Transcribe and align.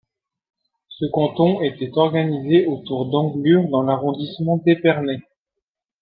Ce 0.87 1.05
canton 1.13 1.61
était 1.61 1.91
organisé 1.95 2.65
autour 2.65 3.11
d'Anglure 3.11 3.69
dans 3.69 3.83
l'arrondissement 3.83 4.57
d'Épernay. 4.57 5.21